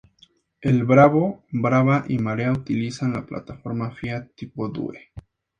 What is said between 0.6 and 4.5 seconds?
El Bravo, Brava y Marea utilizan la plataforma Fiat